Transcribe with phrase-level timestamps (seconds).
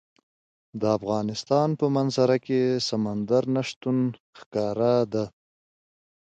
[0.79, 3.97] د افغانستان په منظره کې سمندر نه شتون
[4.39, 5.25] ښکاره ده.